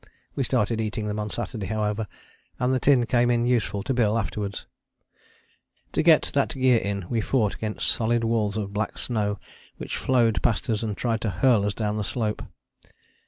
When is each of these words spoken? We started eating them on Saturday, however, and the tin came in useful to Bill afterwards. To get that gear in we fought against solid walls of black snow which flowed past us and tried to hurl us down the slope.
We 0.33 0.43
started 0.43 0.81
eating 0.81 1.05
them 1.05 1.19
on 1.19 1.29
Saturday, 1.29 1.67
however, 1.67 2.07
and 2.57 2.73
the 2.73 2.79
tin 2.79 3.05
came 3.05 3.29
in 3.29 3.45
useful 3.45 3.83
to 3.83 3.93
Bill 3.93 4.17
afterwards. 4.17 4.65
To 5.91 6.01
get 6.01 6.31
that 6.33 6.55
gear 6.55 6.79
in 6.79 7.05
we 7.07 7.21
fought 7.21 7.53
against 7.53 7.87
solid 7.91 8.23
walls 8.23 8.57
of 8.57 8.73
black 8.73 8.97
snow 8.97 9.37
which 9.77 9.97
flowed 9.97 10.41
past 10.41 10.67
us 10.71 10.81
and 10.81 10.97
tried 10.97 11.21
to 11.21 11.29
hurl 11.29 11.67
us 11.67 11.75
down 11.75 11.97
the 11.97 12.03
slope. 12.03 12.41